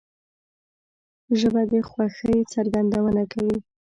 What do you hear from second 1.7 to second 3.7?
د خوښۍ څرګندونه کوي